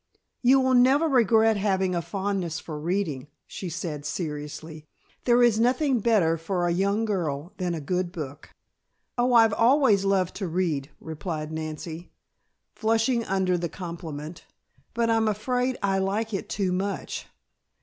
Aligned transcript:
"You 0.41 0.59
will 0.59 0.73
never 0.73 1.07
regret 1.07 1.57
having 1.57 1.93
a 1.93 2.01
fondness 2.01 2.59
for 2.59 2.79
reading," 2.79 3.27
she 3.45 3.69
said 3.69 4.03
seriously. 4.03 4.87
"There 5.25 5.43
is 5.43 5.59
nothing 5.59 5.99
better 5.99 6.39
for 6.39 6.65
a 6.65 6.73
young 6.73 7.05
girl 7.05 7.53
than 7.57 7.75
a 7.75 7.81
good 7.81 8.11
book." 8.11 8.49
"Oh, 9.15 9.33
I've 9.33 9.53
always 9.53 10.03
loved 10.03 10.35
to 10.37 10.47
read," 10.47 10.89
replied 10.99 11.51
Nancy, 11.51 12.09
flushing 12.73 13.23
under 13.25 13.59
the 13.59 13.69
compliment, 13.69 14.43
"but 14.95 15.11
I'm 15.11 15.27
afraid 15.27 15.77
I 15.83 15.99
like 15.99 16.33
it 16.33 16.49
too 16.49 16.71
much. 16.71 17.27